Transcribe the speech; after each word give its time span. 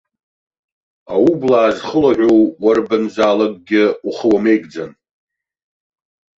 Аублаа 1.13 1.69
зхылаҳәоу 1.77 2.41
уарбанзаалакгьы 2.63 3.83
ухы 4.07 4.27
уамеигӡан! 4.31 4.91